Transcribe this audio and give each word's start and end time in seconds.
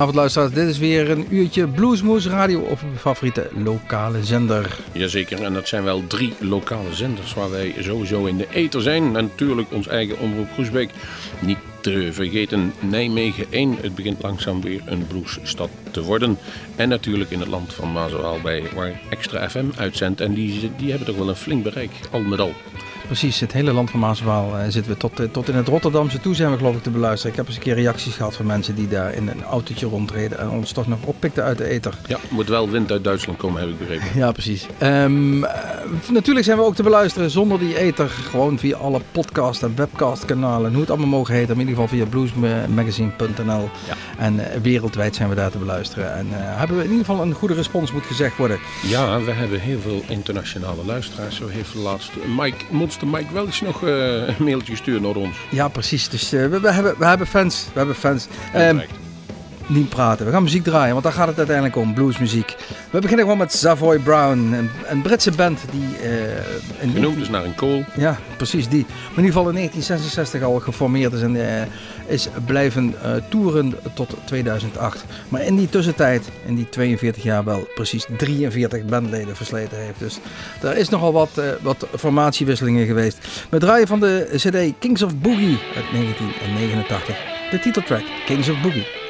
Avond 0.00 0.16
luisteraars, 0.16 0.52
dit 0.52 0.68
is 0.68 0.78
weer 0.78 1.10
een 1.10 1.26
uurtje 1.30 1.68
Bluesmoes 1.68 2.26
Radio 2.26 2.60
op 2.60 2.78
uw 2.90 2.96
favoriete 2.96 3.48
lokale 3.64 4.24
zender. 4.24 4.78
Jazeker, 4.92 5.42
en 5.42 5.52
dat 5.52 5.68
zijn 5.68 5.84
wel 5.84 6.06
drie 6.06 6.34
lokale 6.38 6.94
zenders 6.94 7.34
waar 7.34 7.50
wij 7.50 7.74
sowieso 7.78 8.24
in 8.24 8.36
de 8.36 8.46
ether 8.52 8.82
zijn. 8.82 9.12
Natuurlijk 9.12 9.72
ons 9.72 9.86
eigen 9.86 10.18
Omroep 10.18 10.52
Groesbeek. 10.52 10.90
Niet 11.40 11.58
te 11.80 12.08
vergeten 12.12 12.72
Nijmegen 12.80 13.46
1. 13.50 13.76
Het 13.80 13.94
begint 13.94 14.22
langzaam 14.22 14.60
weer 14.60 14.82
een 14.84 15.06
bluesstad 15.06 15.70
te 15.90 16.02
worden. 16.02 16.38
En 16.76 16.88
natuurlijk 16.88 17.30
in 17.30 17.40
het 17.40 17.48
land 17.48 17.72
van 17.72 17.92
Mazoaal 17.92 18.40
bij 18.40 18.62
waar 18.74 19.00
Extra 19.10 19.50
FM 19.50 19.66
uitzendt. 19.76 20.20
En 20.20 20.34
die, 20.34 20.70
die 20.76 20.88
hebben 20.88 21.06
toch 21.06 21.16
wel 21.16 21.28
een 21.28 21.36
flink 21.36 21.62
bereik, 21.62 21.90
al 22.10 22.20
met 22.20 22.40
al. 22.40 22.52
Precies, 23.10 23.40
het 23.40 23.52
hele 23.52 23.72
land 23.72 23.90
van 23.90 24.00
Maaswaal 24.00 24.56
uh, 24.56 24.62
zitten 24.68 24.92
we 24.92 24.98
tot, 24.98 25.20
uh, 25.20 25.26
tot 25.30 25.48
in 25.48 25.54
het 25.54 25.68
Rotterdamse 25.68 26.20
toe 26.20 26.34
zijn 26.34 26.50
we 26.50 26.56
geloof 26.56 26.76
ik 26.76 26.82
te 26.82 26.90
beluisteren. 26.90 27.30
Ik 27.30 27.36
heb 27.36 27.46
eens 27.46 27.56
een 27.56 27.62
keer 27.62 27.74
reacties 27.74 28.14
gehad 28.14 28.36
van 28.36 28.46
mensen 28.46 28.74
die 28.74 28.88
daar 28.88 29.14
in 29.14 29.28
een 29.28 29.42
autootje 29.42 29.86
rondreden 29.86 30.38
en 30.38 30.48
ons 30.48 30.72
toch 30.72 30.86
nog 30.86 30.98
oppikten 31.04 31.44
uit 31.44 31.58
de 31.58 31.64
ether. 31.64 31.94
Ja, 32.06 32.18
moet 32.28 32.48
wel 32.48 32.70
wind 32.70 32.90
uit 32.90 33.04
Duitsland 33.04 33.38
komen, 33.38 33.60
heb 33.60 33.70
ik 33.70 33.78
begrepen. 33.78 34.06
Ja, 34.14 34.32
precies. 34.32 34.66
Um, 34.82 35.44
uh, 35.44 35.50
natuurlijk 36.12 36.46
zijn 36.46 36.58
we 36.58 36.64
ook 36.64 36.74
te 36.74 36.82
beluisteren 36.82 37.30
zonder 37.30 37.58
die 37.58 37.78
ether, 37.78 38.08
gewoon 38.08 38.58
via 38.58 38.76
alle 38.76 39.00
podcast 39.12 39.62
en 39.62 39.76
webcast 39.76 40.24
kanalen, 40.24 40.72
hoe 40.72 40.80
het 40.80 40.90
allemaal 40.90 41.08
mogen 41.08 41.34
heten. 41.34 41.54
In 41.54 41.60
ieder 41.60 41.74
geval 41.74 41.88
via 41.88 42.06
bluesmagazine.nl 42.06 43.70
ja. 43.86 43.94
en 44.18 44.62
wereldwijd 44.62 45.14
zijn 45.14 45.28
we 45.28 45.34
daar 45.34 45.50
te 45.50 45.58
beluisteren. 45.58 46.14
En 46.14 46.26
hebben 46.32 46.76
we 46.76 46.84
in 46.84 46.90
ieder 46.90 47.06
geval 47.06 47.22
een 47.22 47.32
goede 47.32 47.54
respons 47.54 47.92
moet 47.92 48.06
gezegd 48.06 48.36
worden. 48.36 48.58
Ja, 48.82 49.20
we 49.20 49.30
hebben 49.30 49.60
heel 49.60 49.80
veel 49.80 50.02
internationale 50.08 50.84
luisteraars. 50.84 51.36
Zo 51.36 51.48
heeft 51.48 51.74
laatst 51.74 52.10
Mike 52.36 52.64
Monster 52.70 52.98
de 53.00 53.06
Mike 53.06 53.32
wel 53.32 53.46
eens 53.46 53.60
nog 53.60 53.82
uh, 53.82 54.28
een 54.28 54.34
mailtje 54.38 54.76
sturen 54.76 55.02
naar 55.02 55.14
ons. 55.14 55.36
Ja, 55.50 55.68
precies. 55.68 56.08
Dus 56.08 56.34
uh, 56.34 56.46
we, 56.46 56.60
we, 56.60 56.72
hebben, 56.72 56.94
we 56.98 57.04
hebben 57.04 57.26
fans. 57.26 57.66
We 57.72 57.78
hebben 57.78 57.96
fans. 57.96 58.26
Um, 58.56 58.82
niet 59.70 59.88
praten. 59.88 60.26
We 60.26 60.32
gaan 60.32 60.42
muziek 60.42 60.64
draaien, 60.64 60.92
want 60.92 61.04
daar 61.04 61.12
gaat 61.12 61.28
het 61.28 61.36
uiteindelijk 61.36 61.76
om. 61.76 61.94
Bluesmuziek. 61.94 62.56
We 62.90 63.00
beginnen 63.00 63.24
gewoon 63.24 63.38
met 63.38 63.52
Savoy 63.52 63.98
Brown. 63.98 64.52
Een, 64.52 64.70
een 64.86 65.02
Britse 65.02 65.30
band 65.30 65.60
die... 65.70 66.10
Uh, 66.10 66.92
Genoemd 66.92 67.18
is 67.18 67.28
naar 67.28 67.44
een 67.44 67.54
kool. 67.54 67.84
Ja, 67.96 68.18
precies 68.36 68.68
die. 68.68 68.86
Maar 68.88 69.18
in 69.18 69.24
ieder 69.24 69.32
geval 69.32 69.48
in 69.48 69.54
1966 69.54 70.42
al 70.42 70.60
geformeerd 70.60 71.12
is 71.12 71.22
en 71.22 71.34
uh, 71.34 71.62
is 72.06 72.28
blijven 72.46 72.94
uh, 73.04 73.10
toeren 73.28 73.74
tot 73.94 74.16
2008. 74.24 75.04
Maar 75.28 75.42
in 75.42 75.56
die 75.56 75.68
tussentijd, 75.68 76.28
in 76.46 76.54
die 76.54 76.68
42 76.68 77.22
jaar 77.22 77.44
wel 77.44 77.68
precies 77.74 78.06
43 78.16 78.84
bandleden 78.84 79.36
versleten 79.36 79.78
heeft. 79.78 79.98
Dus 79.98 80.18
er 80.62 80.76
is 80.76 80.88
nogal 80.88 81.12
wat, 81.12 81.40
wat 81.62 81.86
formatiewisselingen 81.96 82.86
geweest. 82.86 83.18
We 83.50 83.58
draaien 83.58 83.86
van 83.86 84.00
de 84.00 84.28
cd 84.34 84.78
Kings 84.78 85.02
of 85.02 85.16
Boogie 85.16 85.58
uit 85.76 85.84
1989. 85.92 87.16
De 87.50 87.58
titeltrack 87.58 88.02
Kings 88.26 88.48
of 88.48 88.60
Boogie. 88.60 89.09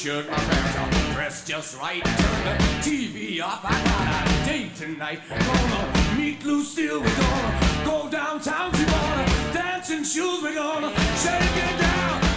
Shirt, 0.00 0.30
my 0.30 0.36
pants 0.36 0.78
are 0.78 1.12
dressed 1.12 1.46
just 1.46 1.78
right. 1.78 2.02
Turn 2.02 2.44
the 2.44 2.64
TV 2.80 3.42
off, 3.42 3.60
I 3.62 3.76
got 3.84 4.26
a 4.26 4.46
date 4.50 4.74
tonight. 4.74 5.20
Gonna 5.28 6.16
meet 6.16 6.42
Lucille, 6.42 7.02
we're 7.02 7.16
gonna 7.16 7.84
go 7.84 8.08
downtown. 8.10 8.72
She 8.72 8.84
wanna 8.86 9.26
dance 9.52 9.90
in 9.90 10.02
shoes, 10.02 10.42
we're 10.42 10.54
gonna 10.54 10.88
shake 11.18 11.42
it 11.42 11.80
down. 11.82 12.29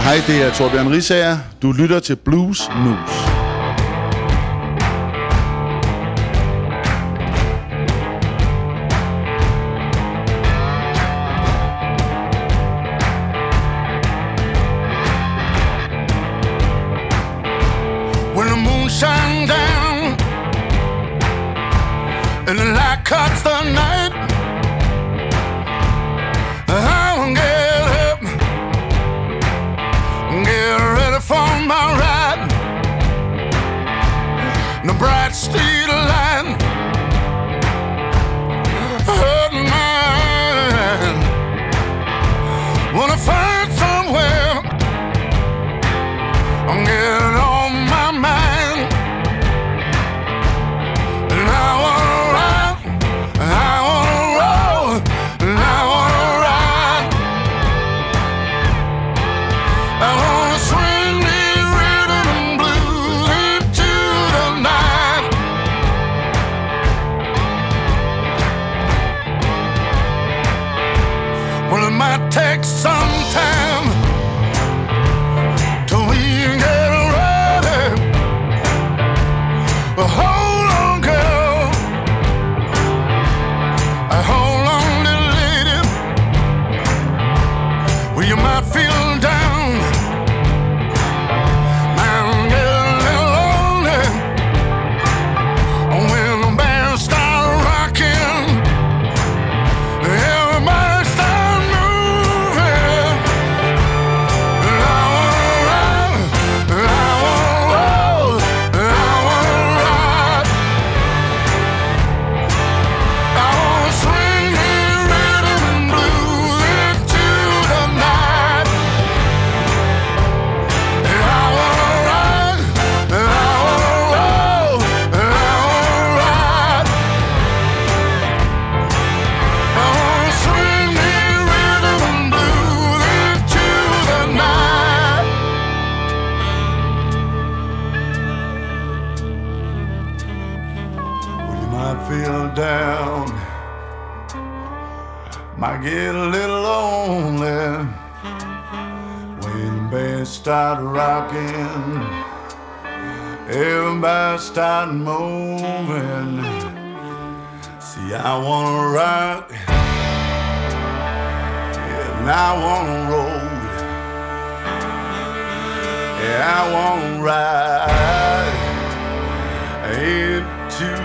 Ja, 0.00 0.04
hej, 0.04 0.22
det 0.26 0.42
er 0.42 0.52
Torbjørn 0.52 0.90
Risager. 0.90 1.38
Du 1.62 1.72
lytter 1.72 2.00
til 2.00 2.16
Blues 2.16 2.70
News. 2.84 3.29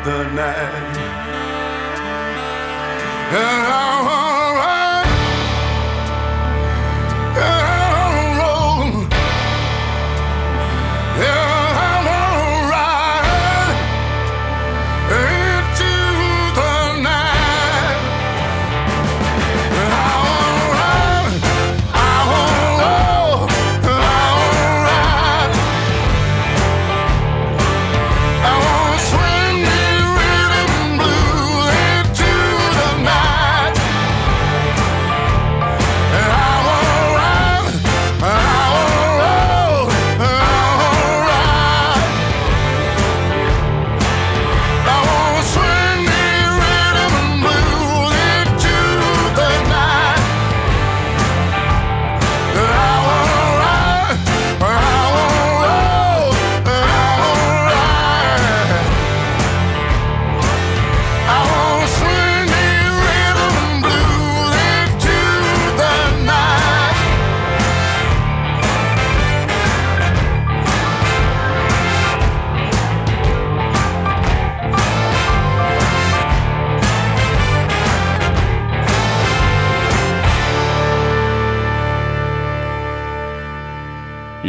The 0.05 0.23
night. 0.35 0.97
And 3.31 3.67
I 3.73 3.94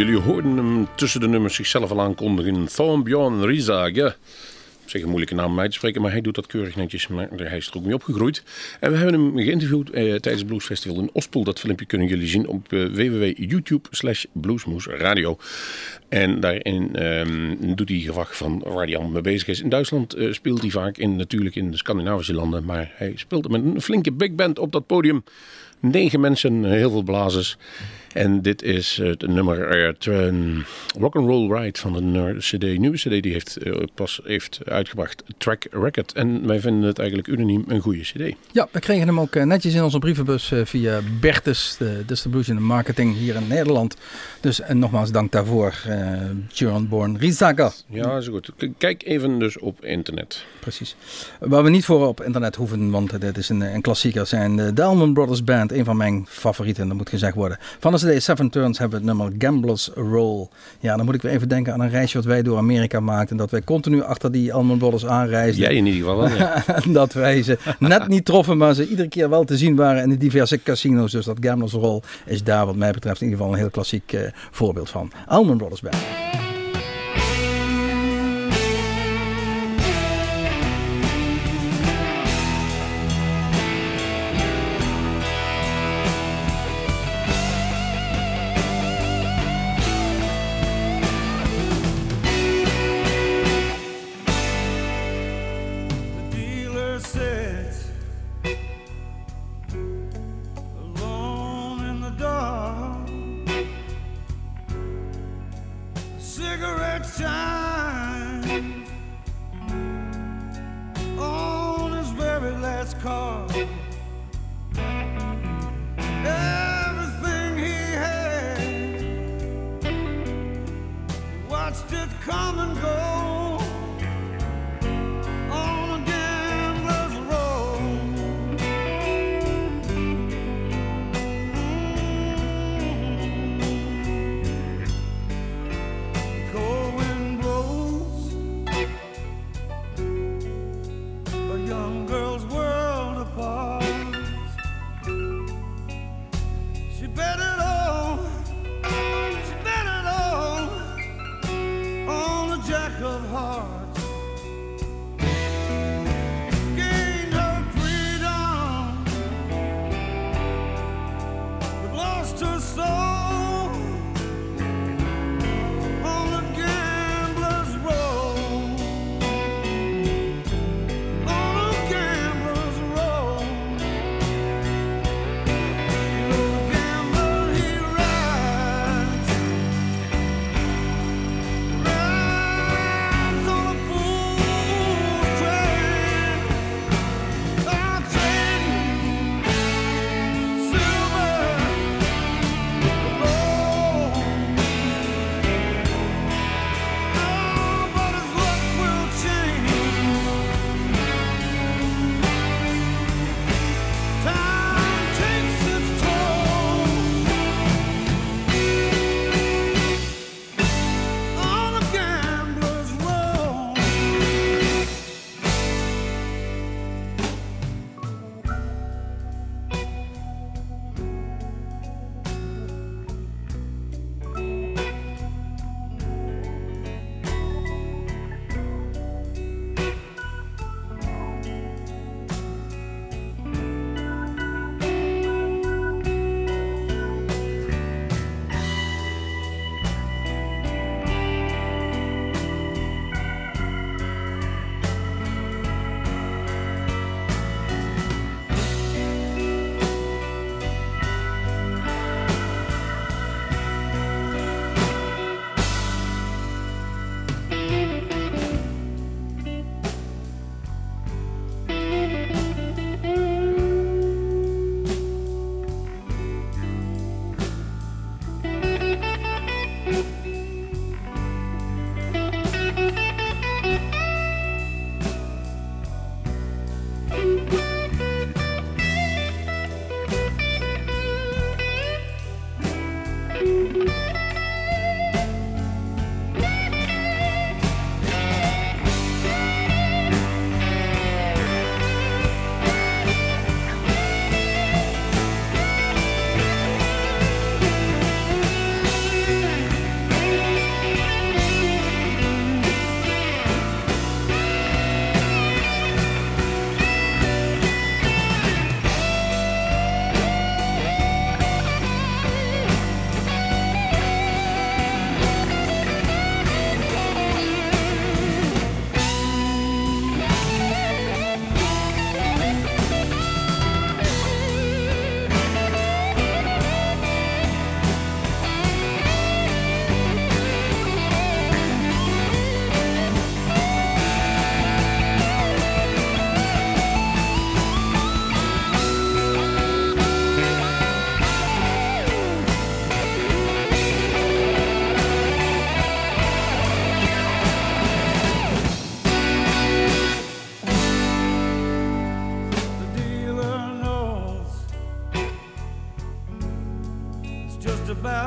Jullie 0.06 0.20
hoorden 0.20 0.56
hem 0.56 0.88
tussen 0.94 1.20
de 1.20 1.28
nummers 1.28 1.54
zichzelf 1.54 1.90
al 1.90 2.00
aankondigen. 2.00 2.66
Thornbjorn 2.66 3.44
Rizage. 3.44 4.16
Ik 4.84 4.90
zeg 4.90 5.02
een 5.02 5.08
moeilijke 5.08 5.34
naam 5.34 5.60
uit 5.60 5.70
te 5.70 5.76
spreken, 5.76 6.02
maar 6.02 6.10
hij 6.10 6.20
doet 6.20 6.34
dat 6.34 6.46
keurig 6.46 6.76
netjes. 6.76 7.08
Maar 7.08 7.28
hij 7.36 7.56
is 7.56 7.66
er 7.66 7.76
ook 7.76 7.84
mee 7.84 7.94
opgegroeid. 7.94 8.42
En 8.80 8.90
we 8.90 8.96
hebben 8.96 9.20
hem 9.20 9.36
geïnterviewd 9.36 9.90
eh, 9.90 10.02
tijdens 10.02 10.38
het 10.38 10.46
Bluesfestival 10.46 11.00
in 11.00 11.10
Ospel. 11.12 11.44
Dat 11.44 11.60
filmpje 11.60 11.86
kunnen 11.86 12.08
jullie 12.08 12.26
zien 12.26 12.46
op 12.46 12.72
eh, 12.72 12.84
www.youtube 12.84 13.88
slash 13.90 14.24
bluesmoesradio. 14.32 15.38
En 16.08 16.40
daarin 16.40 16.96
ehm, 16.96 17.74
doet 17.74 17.88
hij 17.88 17.98
gewacht 17.98 18.36
van 18.36 18.62
waar 18.66 18.86
hij 18.86 18.94
allemaal 18.94 19.12
mee 19.12 19.22
bezig 19.22 19.48
is. 19.48 19.60
In 19.60 19.68
Duitsland 19.68 20.14
eh, 20.14 20.32
speelt 20.32 20.60
hij 20.60 20.70
vaak 20.70 20.96
in, 20.96 21.16
natuurlijk 21.16 21.54
in 21.54 21.70
de 21.70 21.76
Scandinavische 21.76 22.34
landen. 22.34 22.64
Maar 22.64 22.92
hij 22.94 23.12
speelt 23.16 23.48
met 23.48 23.64
een 23.64 23.80
flinke 23.80 24.12
big 24.12 24.34
band 24.34 24.58
op 24.58 24.72
dat 24.72 24.86
podium. 24.86 25.24
Negen 25.80 26.20
mensen, 26.20 26.64
heel 26.64 26.90
veel 26.90 27.02
blazers. 27.02 27.56
En 28.12 28.42
dit 28.42 28.62
is 28.62 29.00
het 29.02 29.26
nummer 29.26 29.68
eh, 29.68 29.86
het, 29.86 30.06
eh, 30.06 30.28
Rock 30.98 31.16
and 31.16 31.28
Roll 31.28 31.58
Ride 31.58 31.78
van 31.78 31.94
een 31.94 32.16
eh, 32.16 32.36
CD, 32.38 32.78
nieuwe 32.78 32.96
CD 32.96 33.22
die 33.22 33.32
heeft 33.32 33.56
eh, 33.56 33.82
pas 33.94 34.20
heeft 34.24 34.60
uitgebracht, 34.64 35.22
Track 35.38 35.66
Record. 35.70 36.12
En 36.12 36.46
wij 36.46 36.60
vinden 36.60 36.82
het 36.88 36.98
eigenlijk 36.98 37.28
unaniem 37.28 37.64
een 37.68 37.80
goede 37.80 38.00
CD. 38.00 38.36
Ja, 38.52 38.68
we 38.70 38.80
kregen 38.80 39.06
hem 39.06 39.20
ook 39.20 39.34
netjes 39.34 39.74
in 39.74 39.82
onze 39.82 39.98
brievenbus 39.98 40.52
via 40.64 41.00
Bertus, 41.20 41.76
de 41.78 42.02
Distribution 42.06 42.56
en 42.56 42.62
Marketing 42.62 43.16
hier 43.16 43.34
in 43.34 43.46
Nederland. 43.48 43.96
Dus 44.40 44.60
en 44.60 44.78
nogmaals 44.78 45.12
dank 45.12 45.32
daarvoor, 45.32 45.74
John 46.52 46.86
Born 46.88 47.18
Rizaga. 47.18 47.72
Ja, 47.88 48.16
is 48.16 48.28
goed. 48.28 48.50
Kijk 48.78 49.02
even 49.04 49.38
dus 49.38 49.58
op 49.58 49.84
internet. 49.84 50.44
Precies. 50.60 50.96
Waar 51.40 51.62
we 51.62 51.70
niet 51.70 51.84
voor 51.84 52.06
op 52.06 52.22
internet 52.22 52.56
hoeven, 52.56 52.90
want 52.90 53.20
dit 53.20 53.36
is 53.36 53.48
een, 53.48 53.60
een 53.60 53.80
klassieker, 53.80 54.26
zijn 54.26 54.74
de 54.74 54.82
Allman 54.82 55.12
Brothers 55.12 55.44
Band. 55.44 55.72
Een 55.72 55.84
van 55.84 55.96
mijn 55.96 56.26
favorieten, 56.28 56.88
dat 56.88 56.96
moet 56.96 57.08
gezegd 57.08 57.34
worden. 57.34 57.58
Van 57.78 57.92
de 58.00 58.14
CD 58.14 58.22
Seven 58.22 58.50
Turns 58.50 58.78
hebben 58.78 59.00
we 59.00 59.06
het 59.06 59.16
nummer 59.16 59.36
Gambler's 59.38 59.90
Roll. 59.94 60.48
Ja, 60.80 60.96
dan 60.96 61.04
moet 61.04 61.14
ik 61.14 61.22
weer 61.22 61.32
even 61.32 61.48
denken 61.48 61.72
aan 61.72 61.80
een 61.80 61.90
reisje 61.90 62.16
wat 62.16 62.26
wij 62.26 62.42
door 62.42 62.58
Amerika 62.58 63.00
maakten. 63.00 63.30
En 63.30 63.36
dat 63.36 63.50
wij 63.50 63.62
continu 63.62 64.02
achter 64.02 64.32
die 64.32 64.52
Allman 64.52 64.78
Brothers 64.78 65.06
aanreisden. 65.06 65.62
Jij 65.62 65.74
in 65.74 65.86
ieder 65.86 66.00
geval 66.00 66.16
wel, 66.16 66.36
ja. 66.36 66.64
Dat 66.92 67.12
wij 67.12 67.42
ze 67.42 67.58
net 67.78 68.08
niet 68.08 68.24
troffen, 68.24 68.56
maar 68.56 68.74
ze 68.74 68.88
iedere 68.88 69.08
keer 69.08 69.30
wel 69.30 69.44
te 69.44 69.56
zien 69.56 69.76
waren 69.76 70.02
in 70.02 70.08
de 70.08 70.16
diverse 70.16 70.62
casinos. 70.62 71.12
Dus 71.12 71.24
dat 71.24 71.36
Gamblers 71.40 71.72
Roll 71.72 72.00
is 72.24 72.44
daar 72.44 72.66
wat 72.66 72.76
mij 72.76 72.90
betreft 72.90 73.20
in 73.20 73.26
ieder 73.26 73.38
geval 73.38 73.54
een 73.54 73.60
heel 73.60 73.70
klassiek 73.70 74.12
eh, 74.12 74.20
voorbeeld 74.50 74.90
van. 74.90 75.10
Allman 75.26 75.56
Brothers 75.56 75.80
Band. 75.80 75.96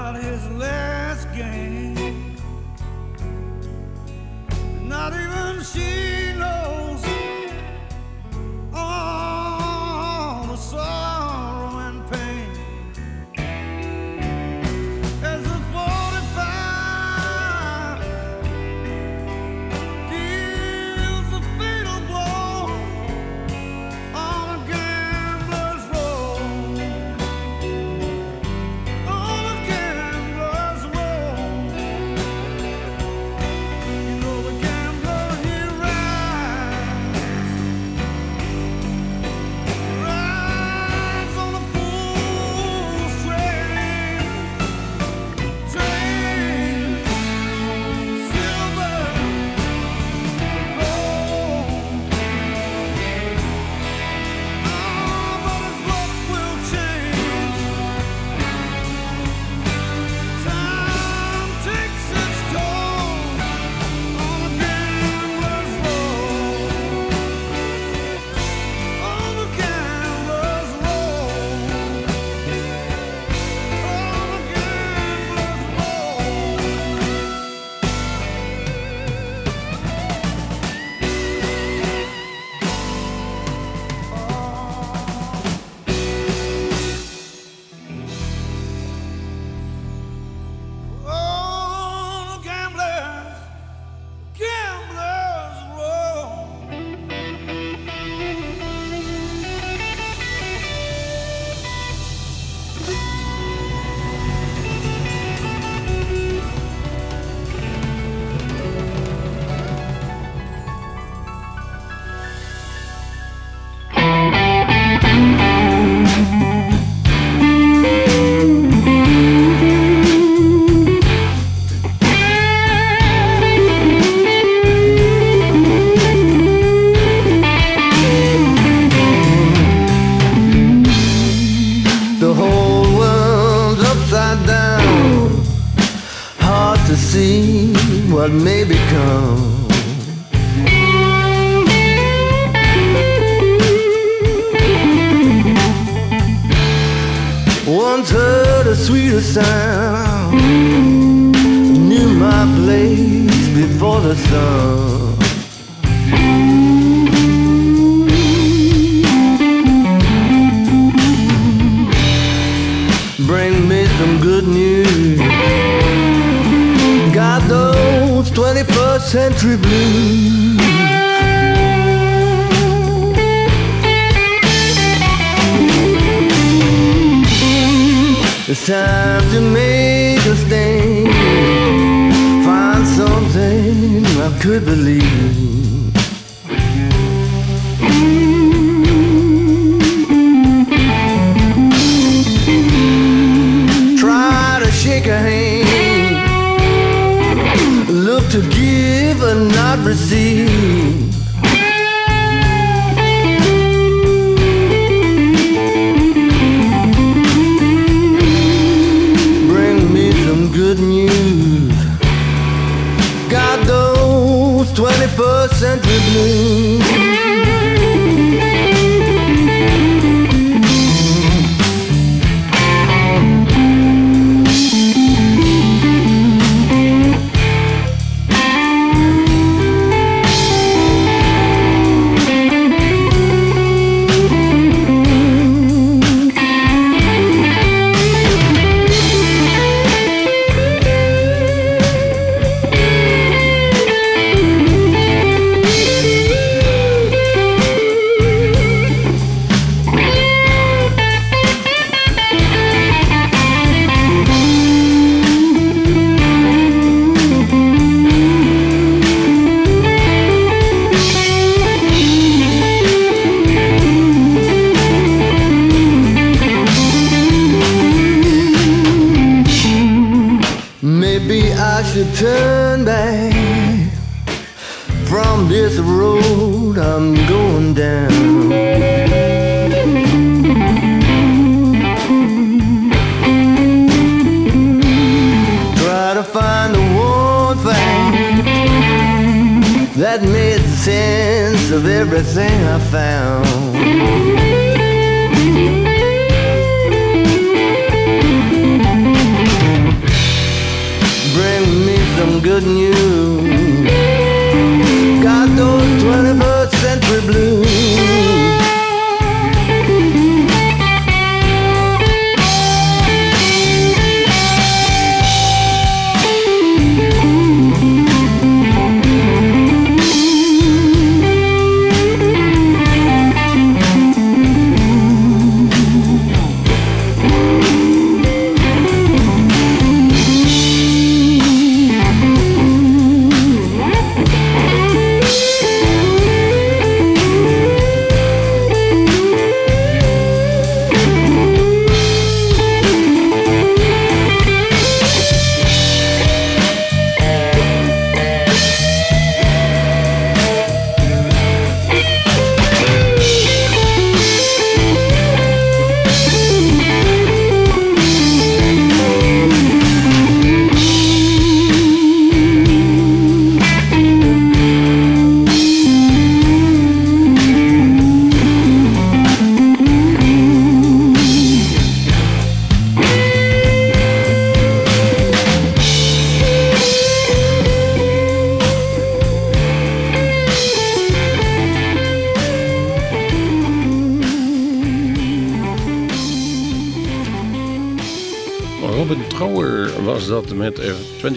About 0.09 0.23
his 0.23 0.49
last 0.51 1.27
game. 1.35 2.35
Not 4.87 5.13
even 5.13 5.63
she 5.63 6.33
knows 6.37 6.58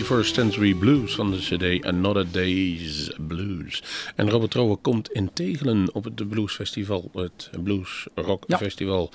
21st 0.03 0.33
Century 0.35 0.75
Blues 0.75 1.15
van 1.15 1.31
de 1.31 1.37
CD 1.37 1.85
Another 1.85 2.27
Day's 2.31 3.11
Blues. 3.27 3.83
En 4.17 4.31
Robin 4.31 4.49
Trower 4.49 4.77
komt 4.77 5.11
in 5.11 5.31
Tegelen 5.33 5.95
op 5.95 6.05
het 6.05 6.29
Blues 6.29 6.55
Festival, 6.55 7.11
het 7.15 7.51
Blues 7.63 8.07
Rock 8.15 8.45
Ja. 8.47 8.57
Festival, 8.57 9.11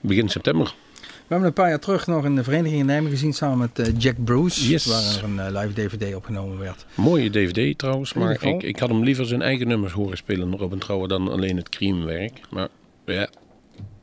begin 0.00 0.28
september. 0.28 0.74
We 1.00 1.08
hebben 1.28 1.46
een 1.46 1.52
paar 1.52 1.68
jaar 1.68 1.78
terug 1.78 2.06
nog 2.06 2.24
in 2.24 2.34
de 2.36 2.44
vereniging 2.44 2.80
in 2.80 2.86
Nijmegen 2.86 3.16
gezien 3.16 3.32
samen 3.32 3.58
met 3.58 3.78
eh, 3.78 3.94
Jack 3.98 4.24
Bruce. 4.24 4.68
Yes. 4.68 4.86
Waar 4.86 5.02
er 5.02 5.24
een 5.24 5.38
eh, 5.38 5.62
live 5.62 5.88
DVD 5.88 6.14
opgenomen 6.14 6.58
werd. 6.58 6.86
Mooie 6.94 7.30
DVD 7.30 7.78
trouwens, 7.78 8.12
maar 8.12 8.42
ik, 8.42 8.62
ik 8.62 8.78
had 8.78 8.88
hem 8.88 9.04
liever 9.04 9.26
zijn 9.26 9.42
eigen 9.42 9.68
nummers 9.68 9.92
horen 9.92 10.16
spelen, 10.16 10.56
Robin 10.56 10.78
Trower, 10.78 11.08
dan 11.08 11.28
alleen 11.28 11.56
het 11.56 11.68
creamwerk. 11.68 12.40
Maar 12.50 12.68
ja, 13.06 13.28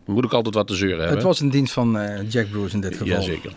moet 0.06 0.25
ik 0.25 0.34
altijd 0.34 0.56
wat 0.56 0.67
te 0.67 0.75
zeuren 0.75 0.97
hebben. 0.99 1.17
Het 1.17 1.25
was 1.25 1.39
een 1.39 1.49
dienst 1.49 1.73
van 1.73 1.97
eh, 1.97 2.30
Jack 2.30 2.49
Bruce 2.49 2.75
in 2.75 2.82
dit 2.82 2.91
geval. 2.91 3.08
Jazeker. 3.08 3.52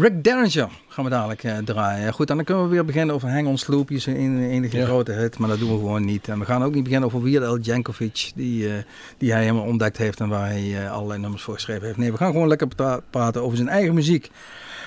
Rick 0.00 0.24
Derringer 0.24 0.68
gaan 0.88 1.04
we 1.04 1.10
dadelijk 1.10 1.44
eh, 1.44 1.56
draaien. 1.58 2.12
Goed, 2.12 2.26
dan 2.26 2.44
kunnen 2.44 2.64
we 2.64 2.70
weer 2.70 2.84
beginnen 2.84 3.14
over 3.14 3.30
Hang 3.30 3.46
on 3.46 3.58
Sloopjes, 3.58 4.06
een 4.06 4.38
enige 4.50 4.76
Ja. 4.76 4.84
grote 4.84 5.12
hit. 5.12 5.38
Maar 5.38 5.48
dat 5.48 5.58
doen 5.58 5.70
we 5.70 5.76
gewoon 5.76 6.04
niet. 6.04 6.28
En 6.28 6.38
we 6.38 6.44
gaan 6.44 6.62
ook 6.64 6.74
niet 6.74 6.82
beginnen 6.82 7.08
over 7.08 7.22
Weird 7.22 7.44
Al 7.44 7.58
Jankovic, 7.58 8.32
die, 8.34 8.68
eh, 8.68 8.82
die 9.18 9.32
hij 9.32 9.40
helemaal 9.42 9.64
ontdekt 9.64 9.96
heeft 9.96 10.20
en 10.20 10.28
waar 10.28 10.46
hij 10.48 10.84
eh, 10.84 10.92
allerlei 10.92 11.20
nummers 11.20 11.42
voor 11.42 11.54
geschreven 11.54 11.86
heeft. 11.86 11.98
Nee, 11.98 12.10
we 12.10 12.16
gaan 12.16 12.32
gewoon 12.32 12.48
lekker 12.48 12.68
pra- 12.68 13.00
praten 13.10 13.42
over 13.42 13.56
zijn 13.56 13.68
eigen 13.68 13.94
muziek. 13.94 14.30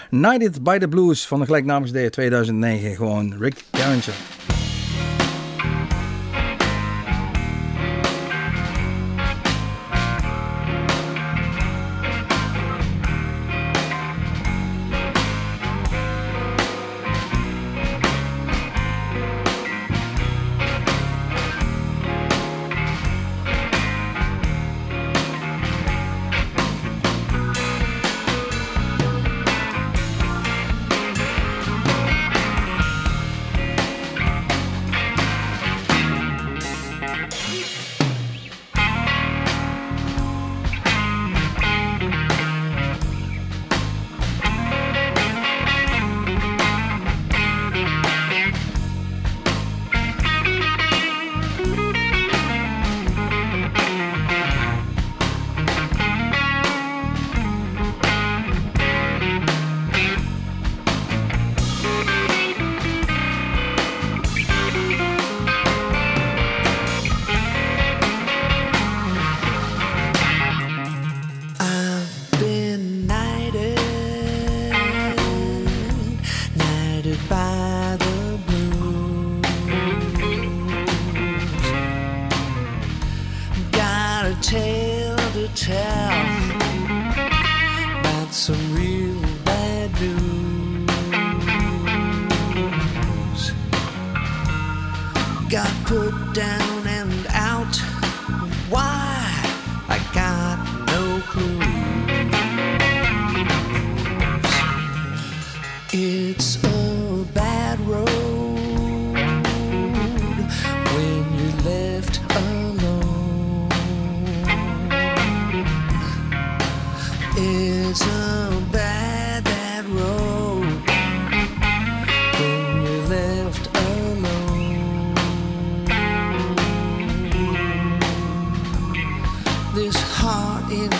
Knighted 0.09 0.63
by 0.63 0.77
the 0.77 0.87
Blues 0.87 1.27
van 1.27 1.39
de 1.39 1.45
gelijknamige 1.45 2.07
D 2.07 2.11
2009. 2.11 2.95
Gewoon 2.95 3.35
Rick 3.39 3.63
Derringer. 3.71 4.13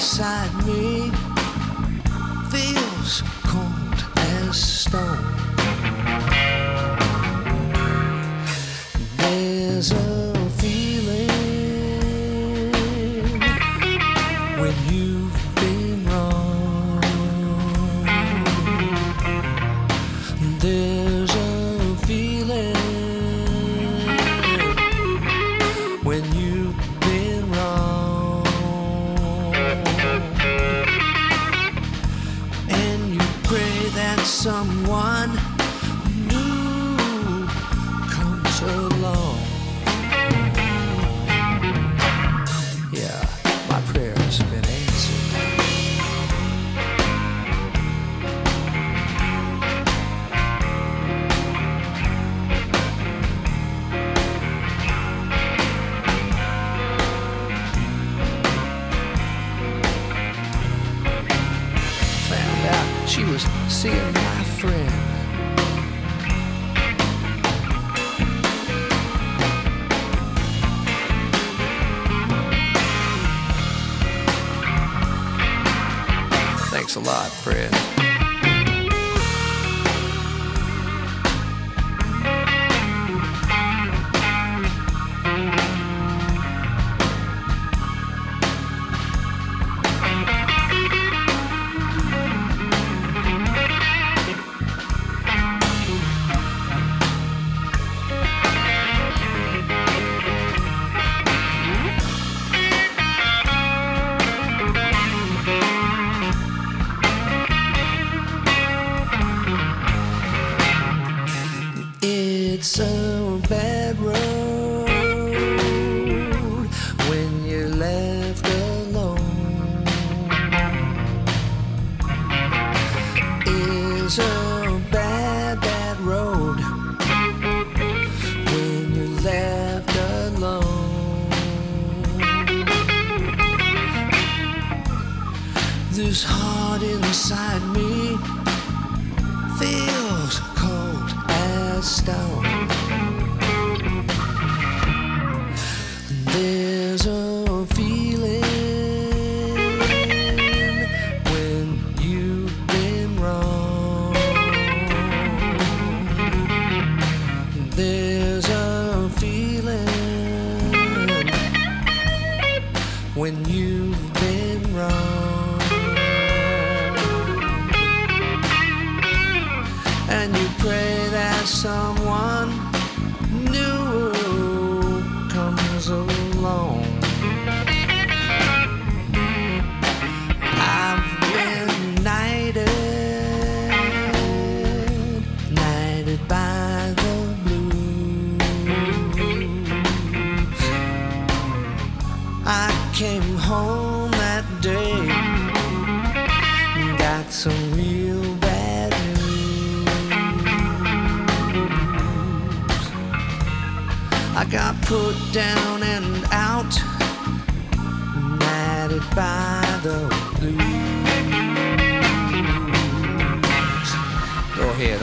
Inside 0.02 0.66
me 0.66 0.71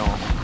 now. 0.09 0.38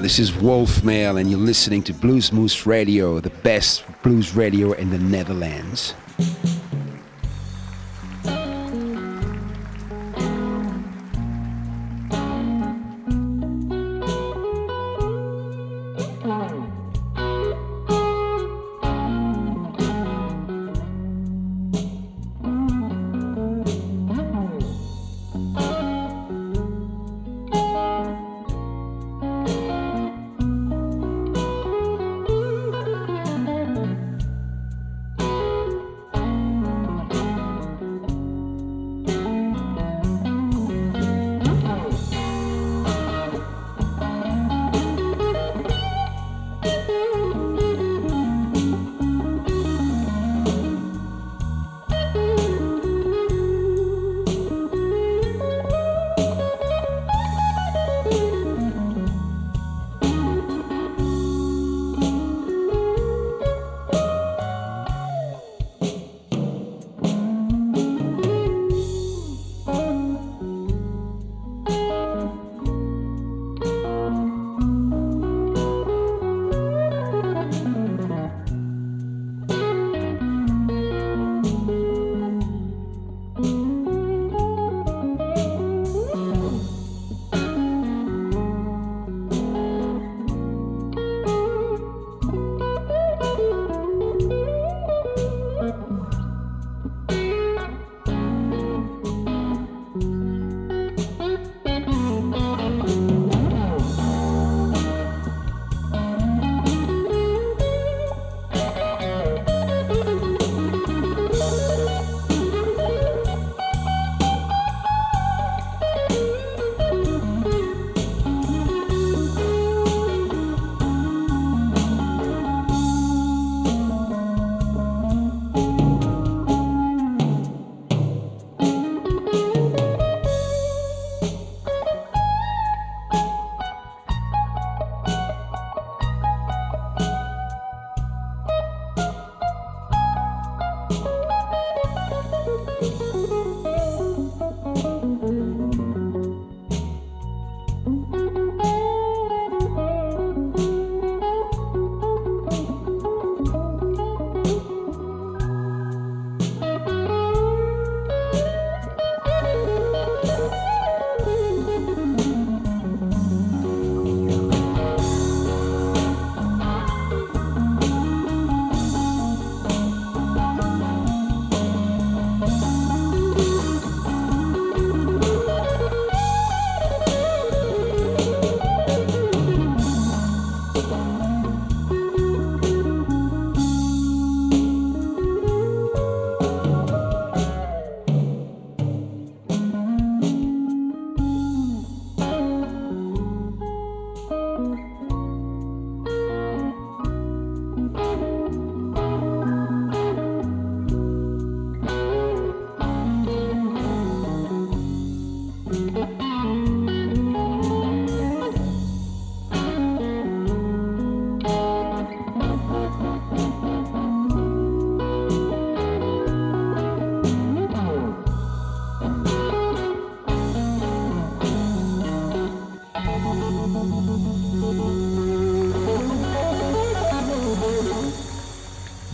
This 0.00 0.18
is 0.18 0.34
Wolf 0.34 0.82
Mail, 0.82 1.18
and 1.18 1.30
you're 1.30 1.38
listening 1.38 1.82
to 1.82 1.92
Blues 1.92 2.32
Moose 2.32 2.64
Radio, 2.64 3.20
the 3.20 3.28
best 3.28 3.84
blues 4.02 4.34
radio 4.34 4.72
in 4.72 4.88
the 4.88 4.98
Netherlands. 4.98 5.92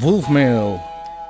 Wolfmail. 0.07 0.81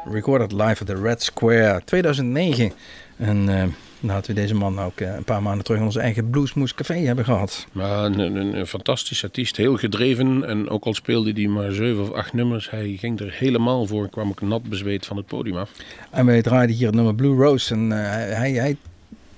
Recorded 0.04 0.52
live 0.52 0.80
at 0.80 0.86
the 0.86 0.96
Red 0.96 1.22
Square 1.22 1.82
2009. 1.84 2.72
En 3.16 3.48
eh 3.48 3.62
nadat 4.00 4.26
we 4.26 4.32
deze 4.32 4.54
man 4.54 4.80
ook 4.80 5.00
eh, 5.00 5.14
een 5.14 5.24
paar 5.24 5.42
maanden 5.42 5.64
terug 5.64 5.80
in 5.80 5.86
ons 5.86 5.96
eigen 5.96 6.30
Bluesmoes 6.30 6.74
Café 6.74 6.94
hebben 6.94 7.24
gehad. 7.24 7.66
Maar 7.72 8.04
een, 8.04 8.18
een, 8.18 8.58
een 8.58 8.66
fantastisch 8.66 9.24
artiest, 9.24 9.56
heel 9.56 9.76
gedreven. 9.76 10.44
En 10.44 10.68
ook 10.68 10.84
al 10.84 10.94
speelde 10.94 11.32
hij 11.32 11.46
maar 11.46 11.72
zeven 11.72 12.02
of 12.02 12.12
acht 12.12 12.32
nummers, 12.32 12.70
hij 12.70 12.96
ging 12.98 13.20
er 13.20 13.32
helemaal 13.32 13.86
voor. 13.86 14.08
Kwam 14.08 14.28
ook 14.28 14.40
nat 14.40 14.62
bezweet 14.62 15.06
van 15.06 15.16
het 15.16 15.26
podium 15.26 15.56
af. 15.56 15.70
En 16.10 16.26
wij 16.26 16.42
draaiden 16.42 16.76
hier 16.76 16.86
het 16.86 16.94
nummer 16.94 17.14
Blue 17.14 17.36
Rose. 17.36 17.74
En 17.74 17.92
eh, 17.92 18.36
hij, 18.36 18.52
hij 18.52 18.76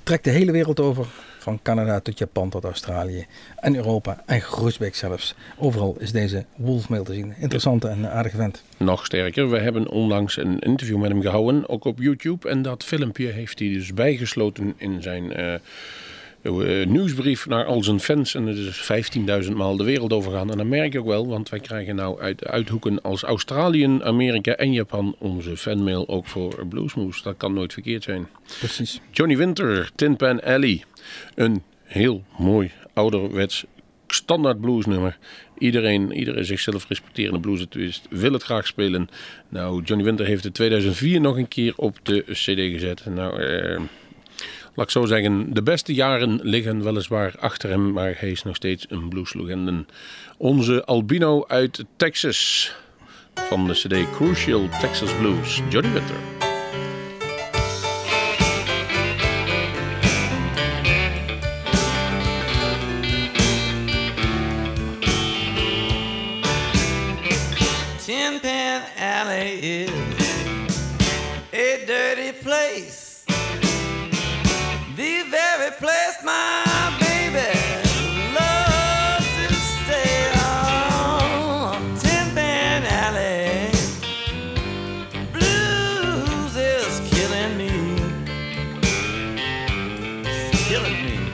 trekt 0.03 0.25
de 0.25 0.31
hele 0.31 0.53
wereld 0.53 0.81
over. 0.81 1.07
Van 1.49 1.63
Canada 1.63 2.01
tot 2.01 2.19
Japan 2.19 2.51
tot 2.51 2.65
Australië 2.65 3.27
en 3.57 3.77
Europa 3.77 4.23
en 4.27 4.41
Groesbeek 4.41 4.95
zelfs. 4.95 5.35
Overal 5.59 5.97
is 5.99 6.13
deze 6.13 6.45
Wolfmail 6.57 7.05
te 7.05 7.15
zien. 7.15 7.35
Interessante 7.39 7.89
en 7.89 8.11
aardige 8.11 8.37
vent. 8.37 8.63
Nog 8.77 9.07
sterker, 9.07 9.51
we 9.51 9.59
hebben 9.59 9.89
onlangs 9.89 10.37
een 10.37 10.59
interview 10.59 10.99
met 10.99 11.11
hem 11.11 11.23
gehouden, 11.23 11.69
ook 11.69 11.85
op 11.85 11.99
YouTube. 11.99 12.49
En 12.49 12.63
dat 12.63 12.85
filmpje 12.85 13.27
heeft 13.27 13.59
hij 13.59 13.69
dus 13.69 13.95
bijgesloten 13.95 14.75
in 14.77 15.03
zijn 15.03 15.33
eh, 15.33 15.55
nieuwsbrief 16.87 17.47
naar 17.47 17.65
al 17.65 17.83
zijn 17.83 18.01
fans. 18.01 18.35
En 18.35 18.47
het 18.47 18.57
is 18.57 18.91
15.000 19.47 19.53
maal 19.53 19.77
de 19.77 19.85
wereld 19.85 20.13
overgaan. 20.13 20.51
En 20.51 20.57
dan 20.57 20.69
merk 20.69 20.93
je 20.93 20.99
ook 20.99 21.07
wel, 21.07 21.27
want 21.27 21.49
wij 21.49 21.61
krijgen 21.61 21.97
nou 21.97 22.21
uit 22.21 22.45
uithoeken 22.45 23.03
als 23.03 23.23
Australië, 23.23 23.99
Amerika 24.03 24.55
en 24.55 24.73
Japan 24.73 25.17
onze 25.19 25.57
fanmail 25.57 26.09
ook 26.09 26.27
voor 26.27 26.67
Bluesmoes. 26.67 27.23
Dat 27.23 27.37
kan 27.37 27.53
nooit 27.53 27.73
verkeerd 27.73 28.03
zijn. 28.03 28.29
Precies. 28.59 29.01
Johnny 29.11 29.37
Winter, 29.37 29.91
Tin 29.95 30.17
Pan 30.17 30.43
Alley. 30.43 30.85
Een 31.35 31.63
heel 31.83 32.25
mooi 32.39 32.71
ouderwets 32.93 33.65
standaard 34.07 34.61
bluesnummer. 34.61 35.19
Iedereen, 35.59 36.13
iedere 36.13 36.45
zichzelf 36.45 36.89
respecterende 36.89 37.41
bluesartiest 37.41 38.07
wil 38.11 38.33
het 38.33 38.43
graag 38.43 38.67
spelen. 38.67 39.09
Nou, 39.49 39.83
Johnny 39.83 40.05
Winter 40.05 40.27
heeft 40.27 40.45
het 40.45 40.55
2004 40.55 41.21
nog 41.21 41.37
een 41.37 41.49
keer 41.49 41.73
op 41.77 41.99
de 42.03 42.25
cd 42.27 42.73
gezet. 42.73 43.07
Nou, 43.07 43.43
eh, 43.43 43.81
laat 44.79 44.87
ik 44.87 44.93
zo 44.93 45.05
zeggen, 45.05 45.55
de 45.55 45.63
beste 45.63 45.95
jaren 45.95 46.41
liggen 46.43 46.85
weliswaar 46.85 47.35
achter 47.39 47.71
hem, 47.71 47.93
maar 47.93 48.15
hij 48.19 48.31
is 48.31 48.43
nog 48.43 48.57
steeds 48.57 48.87
een 48.89 49.09
blueslegende. 49.09 49.85
Onze 50.37 50.85
albino 50.85 51.45
uit 51.47 51.85
Texas 51.97 52.73
van 53.35 53.67
de 53.67 53.73
cd 53.73 54.11
Crucial 54.11 54.69
Texas 54.81 55.15
Blues, 55.15 55.61
Johnny 55.69 55.93
Winter. 55.93 56.17
Tin 68.05 68.41
Pan 68.41 68.81
Alley 68.99 69.51
is 69.53 69.98
killing 90.69 91.03
me. 91.03 91.28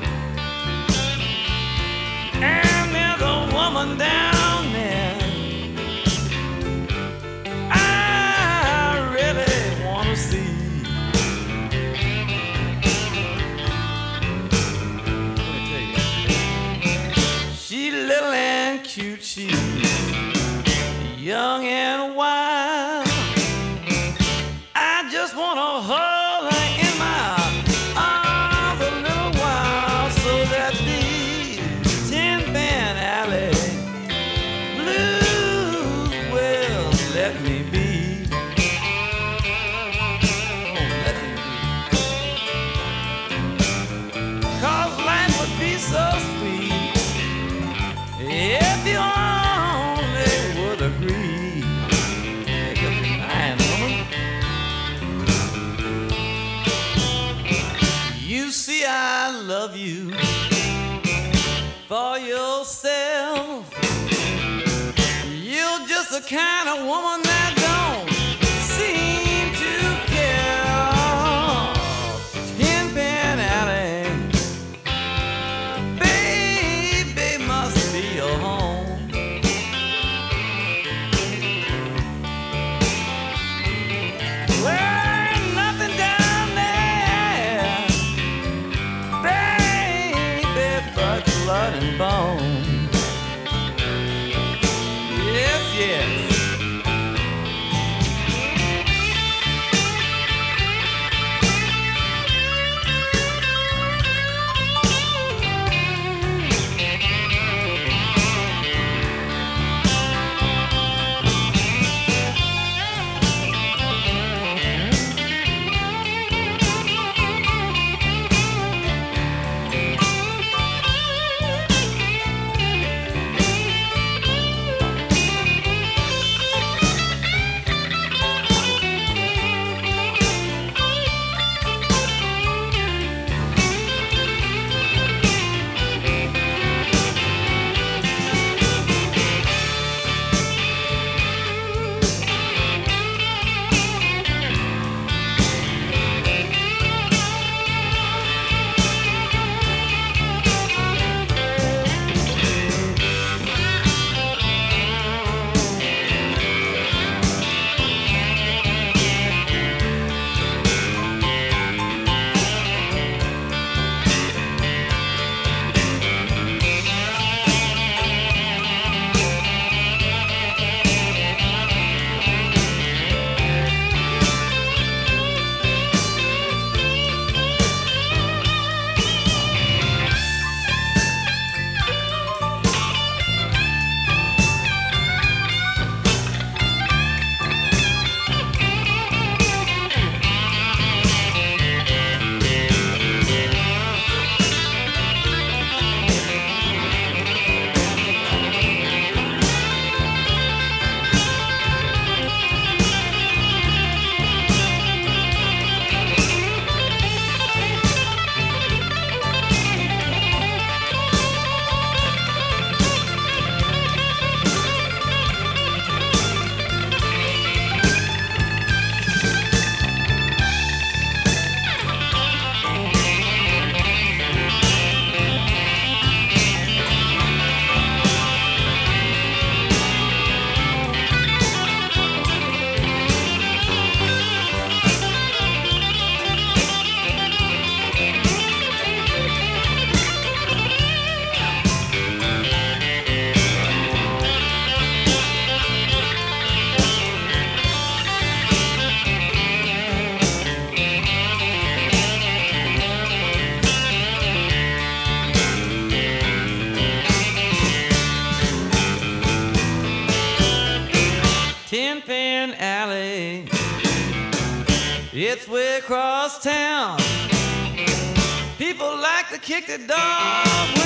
Like 269.55 269.67
to 269.67 269.73
kick 269.73 269.81
the 269.81 269.87
dog 269.87 270.84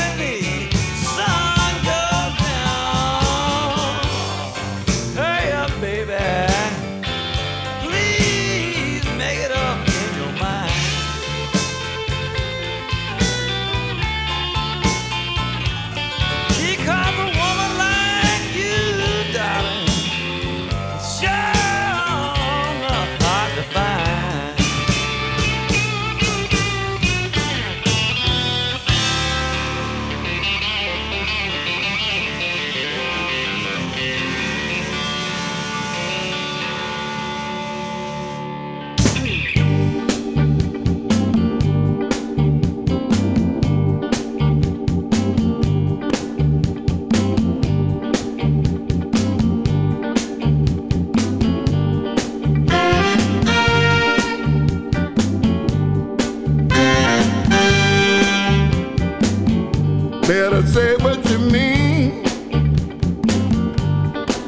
say 60.79 60.95
what 60.99 61.19
you 61.29 61.39
mean 61.41 62.25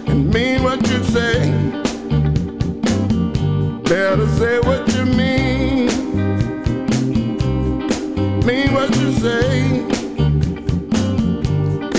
and 0.06 0.32
mean 0.32 0.62
what 0.62 0.80
you 0.88 1.02
say. 1.14 1.50
Better 3.90 4.28
say 4.38 4.60
what 4.60 4.82
you 4.94 5.04
mean, 5.22 5.88
mean 8.46 8.68
what 8.76 8.90
you 9.00 9.10
say. 9.24 9.48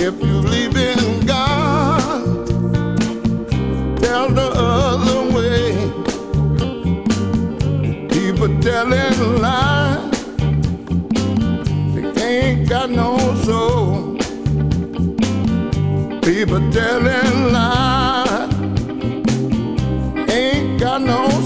If 0.08 0.16
you 0.26 0.36
believe 0.46 0.78
in 0.78 1.26
God, 1.26 2.24
there's 4.02 4.34
the 4.40 4.50
other 4.56 5.22
way. 5.36 5.66
People 8.16 8.50
telling 8.62 9.42
lies 9.42 10.24
ain't 12.18 12.70
got 12.70 12.90
no 12.90 13.18
soul 13.44 14.01
keep 16.46 16.56
a 16.56 16.72
telling 16.72 17.54
lie. 17.54 18.50
Ain't 20.28 20.80
got 20.80 21.02
no 21.02 21.41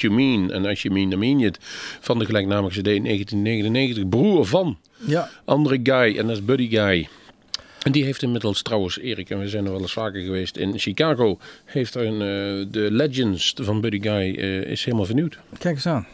What 0.00 0.18
You 0.18 0.36
Mean. 0.36 0.50
En 0.50 0.66
als 0.66 0.82
je 0.82 0.90
mean, 0.90 1.38
je 1.38 1.44
het. 1.44 1.58
Van 2.00 2.18
de 2.18 2.24
gelijknamige 2.24 2.80
CD 2.80 2.86
in 2.86 3.04
1999. 3.04 4.08
Broer 4.08 4.46
van 4.46 4.78
Ja, 5.06 5.28
andere 5.44 5.80
Guy. 5.82 6.18
En 6.18 6.26
dat 6.26 6.36
is 6.36 6.44
Buddy 6.44 6.68
Guy. 6.68 7.08
En 7.82 7.92
die 7.92 8.04
heeft 8.04 8.22
inmiddels 8.22 8.62
trouwens, 8.62 8.98
Erik, 8.98 9.30
en 9.30 9.38
we 9.38 9.48
zijn 9.48 9.64
er 9.64 9.70
wel 9.70 9.80
eens 9.80 9.92
vaker 9.92 10.22
geweest 10.22 10.56
in 10.56 10.78
Chicago. 10.78 11.38
Heeft 11.64 11.94
er 11.94 12.06
een, 12.06 12.12
eh, 12.12 12.72
de 12.72 12.88
Legends 12.90 13.54
van 13.56 13.80
Buddy 13.80 14.00
Guy 14.00 14.34
eh, 14.36 14.62
is 14.62 14.84
helemaal 14.84 15.06
vernieuwd. 15.06 15.38
kijk 15.58 15.74
eens 15.74 15.86
aan. 15.86 16.06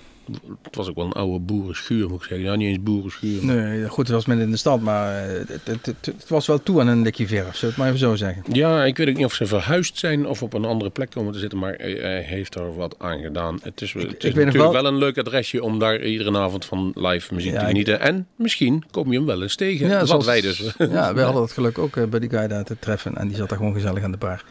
Het 0.63 0.77
was 0.77 0.89
ook 0.89 0.95
wel 0.95 1.05
een 1.05 1.13
oude 1.13 1.39
boerenschuur, 1.39 2.09
moet 2.09 2.21
ik 2.23 2.27
zeggen. 2.29 2.47
Nou, 2.47 2.57
niet 2.59 2.69
eens 2.69 2.83
boerenschuur. 2.83 3.45
maar- 3.45 3.55
Nee, 3.55 3.89
goed, 3.89 4.07
het 4.07 4.15
was 4.17 4.27
midden 4.27 4.45
in 4.47 4.51
de 4.53 4.57
stad, 4.59 4.81
maar 4.81 5.29
eh, 5.29 5.39
het, 5.39 5.49
het, 5.65 5.87
het, 5.87 6.07
het 6.07 6.29
was 6.29 6.47
wel 6.47 6.63
toe 6.63 6.81
aan 6.81 6.87
een 6.89 7.03
likje 7.03 7.27
verf, 7.27 7.43
zullen 7.43 7.59
we 7.61 7.67
het 7.67 7.77
maar 7.77 7.87
even 7.87 7.99
zo 7.99 8.15
zeggen. 8.15 8.43
Ja, 8.53 8.85
ik 8.85 8.97
weet 8.97 9.09
ook 9.09 9.17
niet 9.17 9.25
of 9.25 9.35
ze 9.35 9.47
verhuisd 9.47 9.99
zijn 9.99 10.27
of 10.27 10.43
op 10.43 10.53
een 10.55 10.65
andere 10.65 10.91
plek 10.91 11.11
komen 11.11 11.33
te 11.33 11.39
zitten, 11.39 11.59
maar 11.59 11.75
hij, 11.75 12.23
heeft 12.27 12.55
er 12.55 12.75
wat 12.77 12.95
aan 12.99 13.21
gedaan. 13.21 13.59
Het 13.63 13.81
is, 13.81 13.95
natuurlijk 13.95 14.57
wel- 14.57 14.73
wel... 14.73 14.87
een 14.87 14.99
leuk 14.99 15.19
adresje 15.19 15.63
om 15.63 15.79
daar 15.79 16.03
iedere 16.03 16.39
avond 16.39 16.65
van 16.65 16.93
live 16.95 17.35
muziek 17.35 17.53
Ja, 17.53 17.57
te 17.59 17.63
ik- 17.65 17.71
genieten. 17.71 18.01
En 18.01 18.27
misschien 18.37 18.85
kom 18.91 19.11
je 19.13 19.17
hem 19.17 19.27
wel 19.27 19.43
eens 19.43 19.55
tegen. 19.57 19.89
wat 19.99 20.09
zoals- 20.09 20.25
wij 20.27 20.41
dus. 20.41 20.75
Ja, 20.79 21.15
wij 21.15 21.25
hadden 21.29 21.43
het 21.43 21.53
geluk 21.53 21.79
ook 21.79 21.97
eh, 21.97 22.05
bij 22.05 22.21
die 22.21 22.31
guy 22.31 22.47
daar 22.49 22.65
te 22.65 22.77
treffen 22.79 23.17
en 23.17 23.29
die 23.29 23.37
zat 23.37 23.49
daar 23.49 23.59
gewoon 23.59 23.73
gezellig 23.75 24.03
aan 24.03 24.11
de 24.11 24.17
bar. 24.17 24.45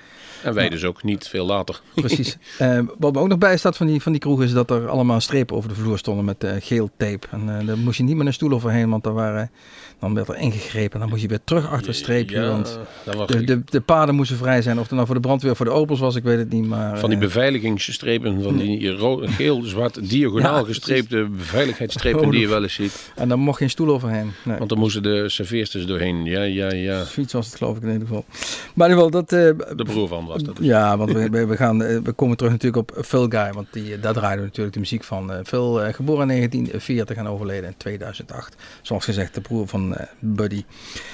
En 0.45 0.53
wij 0.53 0.69
dus 0.69 0.83
ook 0.83 1.03
niet 1.03 1.27
veel 1.27 1.45
later. 1.45 1.81
Precies. 1.95 2.37
Eh, 2.57 2.79
wat 2.97 3.13
me 3.13 3.19
ook 3.19 3.27
nog 3.27 3.37
bij 3.37 3.57
staat 3.57 3.77
van 3.77 3.87
die, 3.87 4.01
van 4.01 4.11
die 4.11 4.21
kroeg 4.21 4.41
is 4.41 4.51
dat 4.51 4.71
er 4.71 4.89
allemaal 4.89 5.21
strepen 5.21 5.55
over 5.55 5.69
de 5.69 5.75
vloer 5.75 5.97
stonden 5.97 6.25
met 6.25 6.43
eh, 6.43 6.51
geel 6.59 6.89
tape. 6.97 7.27
En 7.31 7.59
eh, 7.59 7.67
daar 7.67 7.77
moest 7.77 7.97
je 7.97 8.03
niet 8.03 8.15
met 8.15 8.27
een 8.27 8.33
stoel 8.33 8.51
overheen, 8.51 8.89
want 8.89 9.03
daar 9.03 9.13
waren, 9.13 9.51
dan 9.99 10.13
werd 10.13 10.27
er 10.27 10.35
ingegrepen. 10.37 10.93
En 10.93 10.99
dan 10.99 11.09
moest 11.09 11.21
je 11.21 11.27
weer 11.27 11.39
terug 11.43 11.69
achter 11.69 11.87
het 11.87 11.95
streepje, 11.95 12.39
Ja, 12.39 12.47
want 12.47 12.79
de, 13.27 13.43
de, 13.43 13.61
de 13.65 13.81
paden 13.81 14.15
moesten 14.15 14.37
vrij 14.37 14.61
zijn. 14.61 14.75
Of 14.79 14.83
het 14.83 14.91
nou 14.93 15.05
voor 15.05 15.15
de 15.15 15.21
brandweer 15.21 15.55
voor 15.55 15.65
de 15.65 15.71
opels 15.71 15.99
was, 15.99 16.15
ik 16.15 16.23
weet 16.23 16.37
het 16.37 16.49
niet. 16.51 16.65
Maar, 16.65 16.99
Van 16.99 17.09
die 17.09 17.17
eh, 17.19 17.25
beveiligingsstrepen, 17.25 18.43
van 18.43 18.57
die 18.57 18.97
geel, 19.27 19.61
zwart, 19.63 20.09
diagonaal 20.09 20.59
Ja, 20.59 20.63
gestreepte 20.65 21.27
beveiligheidsstrepen 21.37 22.29
die 22.31 22.39
je 22.39 22.47
wel 22.47 22.63
eens 22.63 22.73
ziet. 22.73 23.11
en 23.15 23.27
daar 23.27 23.39
mocht 23.39 23.57
geen 23.57 23.69
stoel 23.69 23.89
overheen. 23.89 24.31
Nee. 24.43 24.57
Want 24.57 24.69
dan 24.69 24.79
moesten 24.79 25.03
de 25.03 25.29
serveersters 25.29 25.85
doorheen. 25.85 26.25
Ja, 26.25 26.41
ja, 26.43 26.71
ja. 26.73 27.03
Fiets 27.05 27.33
was 27.33 27.45
het 27.47 27.55
geloof 27.55 27.77
ik 27.77 27.83
in 27.83 27.91
ieder 27.91 28.07
geval. 28.07 28.25
Maar 28.73 28.89
in 28.89 28.95
ieder 28.95 29.11
geval, 29.11 29.25
dat... 29.25 29.31
eh, 29.69 29.77
De 29.77 29.83
broer 29.83 30.07
van 30.07 30.25
was 30.25 30.43
dat. 30.43 30.57
dus. 30.57 30.65
Ja, 30.65 30.97
want 30.97 31.11
we, 31.11 31.45
we, 31.45 31.55
gaan, 31.57 31.83
eh, 31.83 31.97
we 32.03 32.11
komen 32.11 32.37
terug 32.37 32.51
natuurlijk 32.51 32.89
op 32.97 33.05
Phil 33.05 33.27
Guy, 33.29 33.51
want 33.53 33.67
die, 33.71 33.99
daar 33.99 34.13
draaiden 34.13 34.39
we 34.39 34.45
natuurlijk 34.45 34.73
de 34.73 34.79
muziek 34.79 35.03
van. 35.03 35.31
Phil, 35.45 35.73
geboren 35.91 36.21
in 36.21 36.27
1940 36.27 37.17
en 37.17 37.27
overleden 37.27 37.69
in 37.69 37.73
2008. 37.77 38.55
Zoals 38.81 39.05
gezegd, 39.05 39.33
de 39.33 39.41
broer 39.41 39.67
van 39.67 39.84
eh, 39.93 40.05
Buddy. 40.19 40.63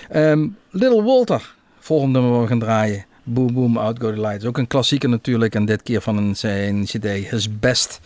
Ehm, 0.09 0.47
Little 0.69 1.03
Walter, 1.03 1.55
volgende 1.79 2.19
nummer 2.19 2.41
we 2.41 2.47
gaan 2.47 2.59
draaien. 2.59 3.05
Boom 3.23 3.53
Boom 3.53 3.77
Out 3.77 3.99
Go 3.99 4.13
the 4.13 4.21
Lights. 4.21 4.45
Ook 4.45 4.57
een 4.57 4.67
klassieker 4.67 5.09
natuurlijk 5.09 5.55
en 5.55 5.65
dit 5.65 5.83
keer 5.83 6.01
van 6.01 6.17
een, 6.17 6.35
zijn 6.35 6.83
cd 6.83 7.05
His 7.05 7.59
Best 7.59 7.99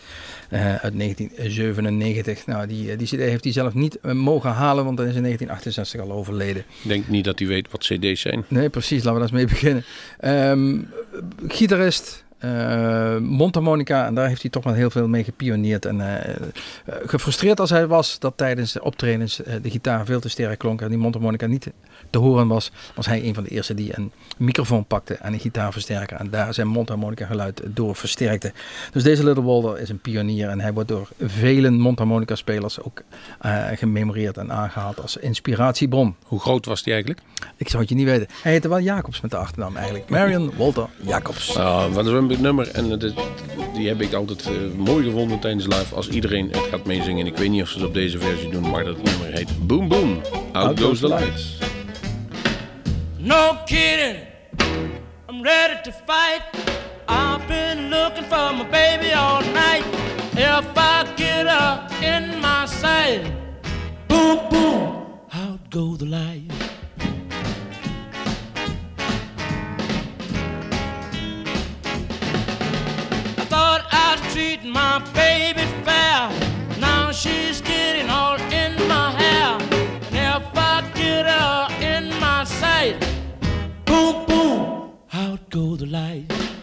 eh, 0.48 0.74
uit 0.74 0.98
1997. 0.98 2.46
Nou, 2.46 2.66
die, 2.66 2.90
eh, 2.90 2.98
die 2.98 3.06
cd 3.06 3.18
heeft 3.18 3.44
hij 3.44 3.52
zelf 3.52 3.74
niet 3.74 4.02
mogen 4.02 4.50
halen, 4.50 4.84
want 4.84 4.98
hij 4.98 5.08
is 5.08 5.14
in 5.14 5.22
1968 5.22 6.00
al 6.00 6.18
overleden. 6.18 6.64
Ik 6.82 6.88
denk 6.88 7.08
niet 7.08 7.24
dat 7.24 7.38
hij 7.38 7.48
weet 7.48 7.70
wat 7.70 7.80
cd's 7.80 8.20
zijn. 8.20 8.44
Nee, 8.48 8.68
precies. 8.68 9.04
Laten 9.04 9.20
we 9.20 9.28
daar 9.28 9.28
eens 9.28 9.30
mee 9.30 9.46
beginnen. 9.46 9.84
Ehm, 10.18 10.78
gitarist, 11.48 12.24
eh, 12.46 13.16
mondharmonica. 13.16 14.06
En 14.06 14.14
daar 14.14 14.28
heeft 14.28 14.42
hij 14.42 14.50
toch 14.50 14.64
wel 14.64 14.72
heel 14.72 14.90
veel 14.90 15.08
mee 15.08 15.24
gepioneerd. 15.24 15.84
En 15.84 16.00
eh, 16.00 16.36
eh, 16.36 16.44
gefrustreerd 16.84 17.60
als 17.60 17.70
hij 17.70 17.86
was 17.86 18.18
dat 18.18 18.32
tijdens 18.36 18.72
de 18.72 18.82
optredens 18.82 19.36
de 19.62 19.70
gitaar 19.70 20.04
veel 20.04 20.20
te 20.20 20.28
sterk 20.28 20.58
klonk. 20.58 20.80
En 20.80 20.88
die 20.88 20.98
mondharmonica 20.98 21.46
niet 21.46 21.72
te 22.16 22.22
horen 22.22 22.48
was. 22.48 22.70
Was 22.94 23.06
hij 23.06 23.24
een 23.24 23.34
van 23.34 23.42
de 23.42 23.50
eerste 23.50 23.74
die 23.74 23.98
een 23.98 24.12
microfoon 24.36 24.84
pakte 24.84 25.14
en 25.14 25.32
een 25.32 25.40
gitaarversterker. 25.40 26.16
En 26.16 26.30
daar 26.30 26.54
zijn 26.54 26.68
mondharmonica 26.68 27.26
geluid 27.26 27.62
door 27.66 27.96
versterkte. 27.96 28.52
Dus 28.92 29.02
deze 29.02 29.24
Little 29.24 29.42
Walter 29.42 29.78
is 29.78 29.88
een 29.88 29.98
pionier. 29.98 30.48
En 30.48 30.60
hij 30.60 30.72
wordt 30.72 30.88
door 30.88 31.08
vele 31.20 31.70
mondharmonica 31.70 32.34
spelers 32.34 32.82
ook 32.82 33.02
eh, 33.40 33.64
gememoreerd 33.74 34.36
en 34.36 34.52
aangehaald 34.52 35.00
als 35.00 35.16
inspiratiebron. 35.16 36.14
Hoe 36.22 36.40
groot 36.40 36.66
was 36.66 36.82
die 36.82 36.92
eigenlijk? 36.92 37.22
Ik 37.56 37.68
zou 37.68 37.80
het 37.80 37.90
je 37.90 37.96
niet 37.96 38.06
weten. 38.06 38.26
Hij 38.42 38.52
heette 38.52 38.68
wel 38.68 38.80
Jacobs 38.80 39.20
met 39.20 39.30
de 39.30 39.36
achternaam 39.36 39.76
eigenlijk. 39.76 40.08
Marion 40.08 40.52
Walter 40.56 40.88
Jacobs. 41.00 41.52
Wat 41.92 42.06
is 42.06 42.12
een 42.12 42.40
nummer 42.40 42.70
en 42.70 42.90
het 42.90 43.14
die 43.74 43.88
heb 43.88 44.00
ik 44.00 44.12
altijd 44.12 44.46
eh, 44.46 44.52
mooi 44.76 45.04
gevonden 45.04 45.38
tijdens 45.38 45.66
live 45.66 45.94
als 45.94 46.08
iedereen 46.08 46.50
het 46.50 46.66
gaat 46.70 46.84
meezingen. 46.84 47.26
Ik 47.26 47.36
weet 47.36 47.50
niet 47.50 47.62
of 47.62 47.68
ze 47.68 47.78
het 47.78 47.86
op 47.86 47.94
deze 47.94 48.18
versie 48.18 48.50
doen, 48.50 48.70
maar 48.70 48.84
dat 48.84 49.02
nummer 49.02 49.32
heet 49.32 49.66
Boom 49.66 49.88
Boom. 49.88 50.20
Out, 50.52 50.80
goes 50.80 51.00
the 51.00 51.08
lights. 51.08 51.65
No 53.26 53.58
kidding, 53.66 54.24
I'm 55.28 55.42
ready 55.42 55.74
to 55.82 55.90
fight. 55.90 56.42
I've 57.08 57.44
been 57.48 57.90
looking 57.90 58.22
for 58.22 58.52
my 58.52 58.62
baby 58.70 59.12
all 59.14 59.42
night. 59.46 59.82
If 60.34 60.78
I 60.78 61.12
get 61.16 61.48
her 61.48 61.88
in 62.04 62.40
my 62.40 62.66
sight, 62.66 63.24
boom, 64.06 64.48
boom, 64.48 65.18
out 65.32 65.68
go 65.70 65.96
the 65.96 66.04
light. 66.06 66.52
I 73.40 73.44
thought 73.50 73.88
I 73.90 74.20
was 74.20 74.32
treating 74.32 74.70
my 74.70 75.00
baby 75.14 75.62
fair. 75.84 76.30
Now 76.78 77.10
she's 77.10 77.60
getting 77.60 78.08
all 78.08 78.40
in 78.52 78.76
my 78.86 79.10
hair. 79.10 79.58
And 80.12 80.44
if 80.44 80.56
I 80.56 80.88
get 80.94 81.26
her 81.26 81.68
in 81.82 82.08
my 82.20 82.44
sight, 82.44 83.15
go 85.56 85.74
the 85.74 85.86
light. 85.86 86.55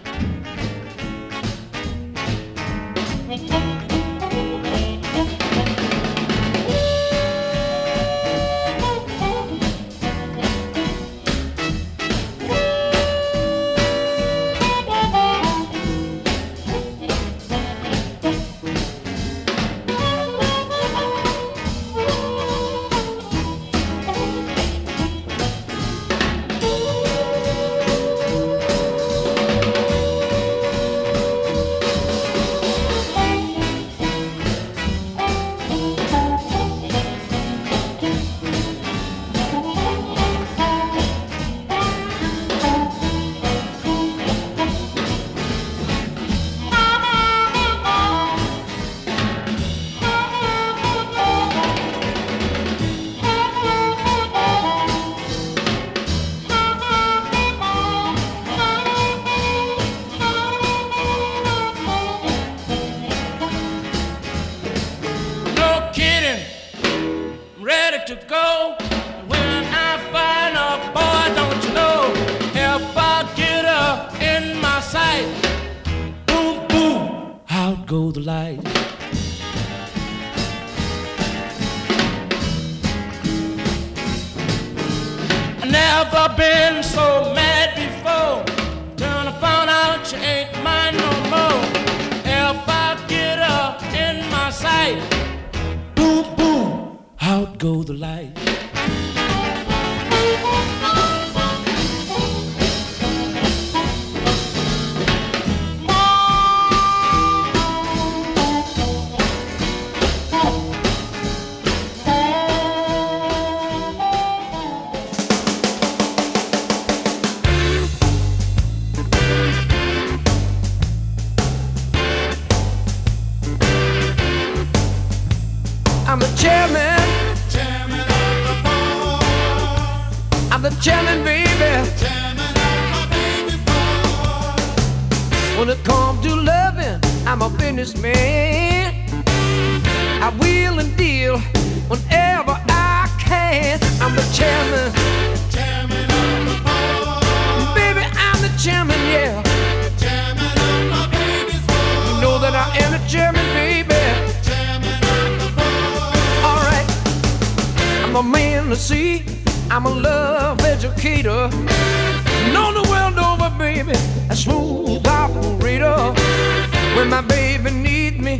when 166.95 167.09
my 167.09 167.21
baby 167.21 167.71
needs 167.71 168.19
me 168.19 168.39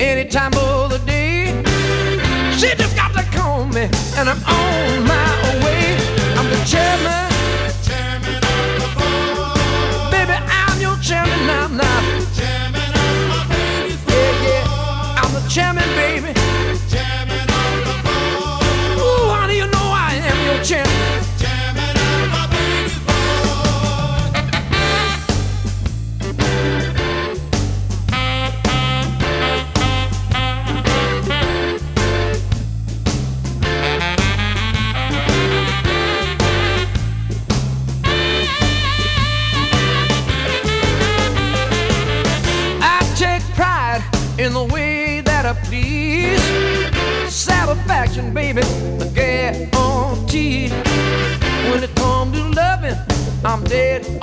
any 0.00 0.28
time 0.28 0.52
of 0.54 0.90
the 0.90 0.98
day. 1.06 1.62
She 2.58 2.74
just 2.76 2.94
got 2.96 3.12
to 3.14 3.22
call 3.36 3.64
me, 3.66 3.88
and 4.16 4.28
I'm 4.28 4.42
on 4.44 5.06
my 5.06 5.64
way. 5.64 5.96
I'm 6.36 6.48
the 6.50 6.62
chairman. 6.66 7.09
dead 53.70 54.19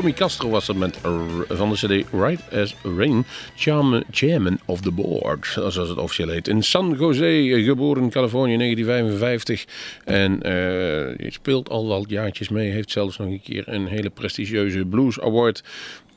Tommy 0.00 0.14
Castro 0.14 0.48
was 0.48 0.66
dat 0.66 0.76
met 0.76 0.98
van 1.48 1.70
de 1.70 1.74
CD 1.74 2.12
Right 2.12 2.42
as 2.52 2.74
Rain, 2.96 3.24
Chairman 4.10 4.58
of 4.64 4.80
the 4.80 4.90
Board, 4.90 5.46
zoals 5.46 5.74
het 5.74 5.98
officieel 5.98 6.28
heet. 6.28 6.48
In 6.48 6.62
San 6.62 6.96
Jose, 6.98 7.62
geboren 7.64 8.02
in 8.02 8.10
Californië 8.10 8.52
in 8.52 8.58
1955. 8.58 9.64
En 10.04 10.40
uh, 11.22 11.30
speelt 11.30 11.68
al 11.68 11.86
wat 11.86 12.04
jaartjes 12.10 12.48
mee, 12.48 12.70
heeft 12.70 12.90
zelfs 12.90 13.16
nog 13.16 13.28
een 13.28 13.42
keer 13.42 13.62
een 13.66 13.86
hele 13.86 14.10
prestigieuze 14.10 14.84
Blues 14.84 15.20
Award 15.20 15.62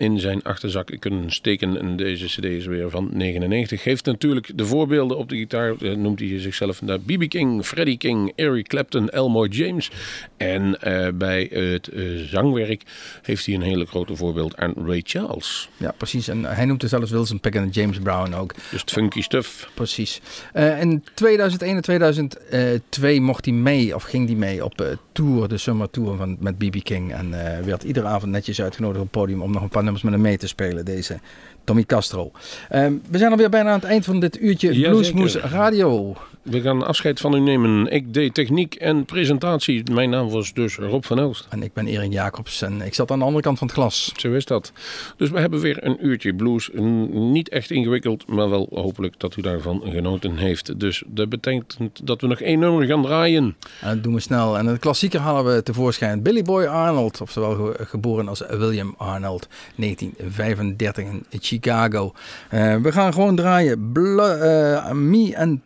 in 0.03 0.19
zijn 0.19 0.43
achterzak 0.43 0.95
kunnen 0.99 1.31
steken. 1.31 1.79
En 1.79 1.95
deze 1.95 2.25
cd 2.25 2.43
is 2.43 2.65
weer 2.65 2.89
van 2.89 3.09
99. 3.11 3.81
Geeft 3.81 4.05
natuurlijk 4.05 4.51
de 4.55 4.65
voorbeelden 4.65 5.17
op 5.17 5.29
de 5.29 5.35
gitaar. 5.35 5.75
eh, 5.81 5.95
noemt 5.95 6.19
hij 6.19 6.39
zichzelf 6.39 6.81
naar 6.81 6.99
B.B. 6.99 7.29
King, 7.29 7.65
Freddie 7.65 7.97
King, 7.97 8.31
Eric 8.35 8.67
Clapton, 8.67 9.09
Elmore 9.09 9.49
James. 9.49 9.91
En 10.37 10.81
eh, 10.81 11.07
bij 11.13 11.49
het 11.51 11.87
eh, 11.87 12.03
zangwerk 12.15 12.83
heeft 13.21 13.45
hij 13.45 13.55
een 13.55 13.61
hele 13.61 13.85
grote 13.85 14.15
voorbeeld 14.15 14.57
aan 14.57 14.73
Ray 14.85 15.01
Charles. 15.05 15.69
Ja, 15.77 15.93
precies. 15.97 16.27
En 16.27 16.43
hij 16.43 16.65
noemt 16.65 16.81
het 16.81 16.89
zelfs 16.89 17.11
Wilson 17.11 17.39
Pickett 17.39 17.65
en 17.65 17.81
James 17.81 17.99
Brown 17.99 18.33
ook. 18.33 18.53
Dus 18.71 18.81
het 18.81 18.91
funky 18.91 19.21
stuff. 19.21 19.69
Precies. 19.73 20.21
Eh, 20.53 20.81
in 20.81 21.03
2001 21.13 21.75
en 21.75 21.81
2002 21.81 23.21
mocht 23.21 23.45
hij 23.45 23.53
mee, 23.53 23.95
of 23.95 24.03
ging 24.03 24.27
hij 24.27 24.35
mee 24.35 24.65
op 24.65 24.97
tour, 25.11 25.47
de 25.47 25.57
Summer 25.57 25.89
Tour 25.89 26.17
van, 26.17 26.37
met 26.39 26.57
B.B. 26.57 26.83
King. 26.83 27.13
En 27.13 27.29
werd 27.65 27.83
iedere 27.83 28.07
avond 28.07 28.31
netjes 28.31 28.61
uitgenodigd 28.61 28.99
op 28.99 29.03
het 29.03 29.21
podium 29.21 29.41
om 29.41 29.51
nog 29.51 29.61
een 29.61 29.69
paar 29.69 29.83
nummers 29.93 30.03
met 30.03 30.13
hem 30.13 30.21
mee 30.21 30.37
te 30.37 30.47
spelen, 30.47 30.85
deze 30.85 31.19
Tommy 31.63 31.83
Castro. 31.83 32.31
Eh, 32.69 32.87
we 33.09 33.17
zijn 33.17 33.31
alweer 33.31 33.49
bijna 33.49 33.69
aan 33.69 33.79
het 33.79 33.89
eind 33.89 34.05
van 34.05 34.19
dit 34.19 34.41
uurtje. 34.41 34.89
Bluesmoes 34.89 35.35
Radio. 35.35 36.15
We 36.43 36.61
gaan 36.61 36.85
afscheid 36.87 37.19
van 37.19 37.33
u 37.35 37.39
nemen. 37.39 37.87
Ik 37.91 38.13
deed 38.13 38.33
techniek 38.33 38.75
en 38.75 39.05
presentatie. 39.05 39.91
Mijn 39.91 40.09
naam 40.09 40.29
was 40.29 40.53
dus 40.53 40.75
Rob 40.77 41.03
van 41.03 41.19
Elst. 41.19 41.47
En 41.49 41.63
ik 41.63 41.73
ben 41.73 41.87
Erik 41.87 42.11
Jacobs 42.11 42.61
en 42.61 42.81
ik 42.81 42.93
zat 42.93 43.11
aan 43.11 43.19
de 43.19 43.25
andere 43.25 43.43
kant 43.43 43.57
van 43.57 43.67
het 43.67 43.75
glas. 43.75 44.11
Zo 44.15 44.31
is 44.33 44.45
dat. 44.45 44.71
Dus 45.17 45.29
we 45.29 45.39
hebben 45.39 45.59
weer 45.59 45.85
een 45.85 46.05
uurtje 46.05 46.33
blues. 46.35 46.69
Niet 47.11 47.49
echt 47.49 47.71
ingewikkeld, 47.71 48.27
maar 48.27 48.49
wel 48.49 48.67
hopelijk 48.73 49.19
dat 49.19 49.35
u 49.35 49.41
daarvan 49.41 49.81
genoten 49.85 50.37
heeft. 50.37 50.79
Dus 50.79 51.03
dat 51.07 51.29
betekent 51.29 51.77
dat 52.03 52.21
we 52.21 52.27
nog 52.27 52.39
één 52.39 52.59
nummer 52.59 52.85
gaan 52.85 53.01
draaien. 53.03 53.55
En 53.81 53.93
dat 53.93 54.03
doen 54.03 54.13
we 54.13 54.19
snel. 54.19 54.57
En 54.57 54.65
de 54.65 54.77
klassieker 54.79 55.19
halen 55.19 55.55
we 55.55 55.63
tevoorschijn. 55.63 56.21
Billy 56.21 56.41
Boy 56.41 56.65
Arnold, 56.65 57.21
oftewel 57.21 57.55
ge- 57.55 57.85
geboren 57.85 58.27
als 58.27 58.43
William 58.49 58.93
Arnold, 58.97 59.47
1935 59.75 61.03
in 61.05 61.25
Chicago. 61.29 62.13
Eh, 62.49 62.75
we 62.75 62.91
gaan 62.91 63.13
gewoon 63.13 63.35
draaien. 63.35 63.91
Blu- 63.91 64.19
eh, 64.21 64.91
Me 64.91 65.37
and 65.37 65.59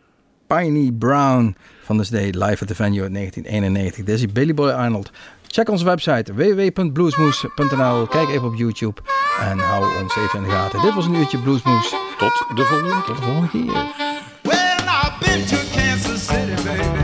Piney 0.48 0.92
Brown 0.92 1.56
van 1.82 1.96
de 1.96 2.02
CD 2.02 2.34
Live 2.34 2.62
at 2.62 2.66
the 2.66 2.74
Venue 2.74 3.02
uit 3.02 3.14
1991. 3.14 4.04
Dit 4.04 4.18
is 4.18 4.32
Billy 4.32 4.54
Boy 4.54 4.70
Arnold. 4.70 5.10
Check 5.46 5.68
onze 5.68 5.84
website 5.84 6.34
www.bluesmoes.nl. 6.34 8.06
Kijk 8.06 8.28
even 8.28 8.46
op 8.46 8.54
YouTube 8.54 9.00
en 9.40 9.58
hou 9.58 10.02
ons 10.02 10.16
even 10.16 10.38
in 10.38 10.44
de 10.44 10.50
gaten. 10.50 10.80
Dit 10.80 10.94
was 10.94 11.06
een 11.06 11.14
uurtje 11.14 11.38
Bluesmoes. 11.38 11.94
Tot 12.18 12.44
de 12.54 12.64
volgende 12.64 12.90
keer. 12.92 13.04
Tot 13.04 13.16
de 13.16 13.22
volgende 13.22 13.48
keer. 13.48 13.72
Well, 14.42 14.76
I've 14.78 15.12
been 15.20 15.46
to 15.46 15.56
Kansas 15.74 16.26
City, 16.26 16.62
baby. 16.64 16.97